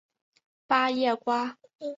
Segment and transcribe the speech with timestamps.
[0.65, 1.59] 八叶瓜